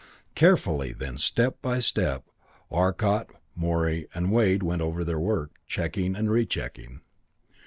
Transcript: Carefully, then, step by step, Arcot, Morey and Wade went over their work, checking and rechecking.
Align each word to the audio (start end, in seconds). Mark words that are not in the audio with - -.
Carefully, 0.33 0.93
then, 0.93 1.19
step 1.19 1.61
by 1.61 1.79
step, 1.79 2.23
Arcot, 2.71 3.29
Morey 3.53 4.07
and 4.15 4.31
Wade 4.31 4.63
went 4.63 4.81
over 4.81 5.03
their 5.03 5.19
work, 5.19 5.59
checking 5.67 6.15
and 6.15 6.31
rechecking. 6.31 7.01